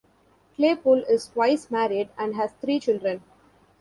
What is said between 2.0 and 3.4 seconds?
and has three children.